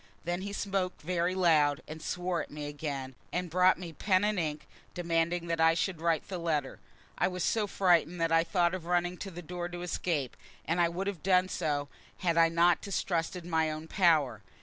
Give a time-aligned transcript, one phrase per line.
[0.23, 4.39] Then he spoke very loud, and swore at me again, and brought me pen and
[4.39, 6.79] ink, demanding that I should write the letter.
[7.19, 10.35] I was so frightened that I thought of running to the door to escape,
[10.65, 11.87] and I would have done so
[12.17, 14.41] had I not distrusted my own power.